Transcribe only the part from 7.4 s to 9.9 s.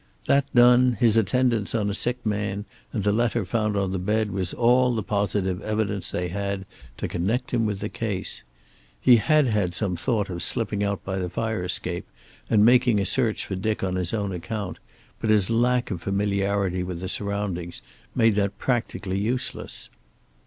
him with the case. He had had